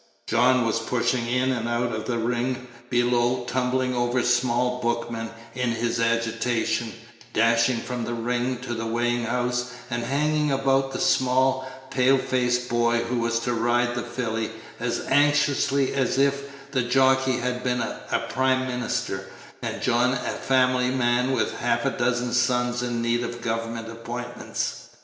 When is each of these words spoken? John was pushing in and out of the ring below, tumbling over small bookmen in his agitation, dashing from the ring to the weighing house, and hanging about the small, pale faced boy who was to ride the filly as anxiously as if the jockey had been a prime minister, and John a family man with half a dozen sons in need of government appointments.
John 0.25 0.65
was 0.65 0.79
pushing 0.79 1.27
in 1.27 1.51
and 1.51 1.69
out 1.69 1.91
of 1.93 2.07
the 2.07 2.17
ring 2.17 2.65
below, 2.89 3.43
tumbling 3.45 3.93
over 3.93 4.23
small 4.23 4.81
bookmen 4.81 5.29
in 5.53 5.73
his 5.73 5.99
agitation, 5.99 6.91
dashing 7.33 7.77
from 7.79 8.03
the 8.03 8.15
ring 8.15 8.57
to 8.61 8.73
the 8.73 8.87
weighing 8.87 9.25
house, 9.25 9.71
and 9.91 10.01
hanging 10.03 10.51
about 10.51 10.91
the 10.91 10.99
small, 10.99 11.69
pale 11.91 12.17
faced 12.17 12.67
boy 12.67 13.03
who 13.03 13.19
was 13.19 13.37
to 13.41 13.53
ride 13.53 13.93
the 13.93 14.01
filly 14.01 14.49
as 14.79 15.01
anxiously 15.07 15.93
as 15.93 16.17
if 16.17 16.45
the 16.71 16.81
jockey 16.81 17.37
had 17.37 17.63
been 17.63 17.81
a 17.81 18.25
prime 18.29 18.65
minister, 18.67 19.27
and 19.61 19.83
John 19.83 20.13
a 20.13 20.17
family 20.17 20.89
man 20.89 21.31
with 21.31 21.59
half 21.59 21.85
a 21.85 21.91
dozen 21.91 22.33
sons 22.33 22.81
in 22.81 23.03
need 23.03 23.21
of 23.23 23.43
government 23.43 23.87
appointments. 23.87 24.89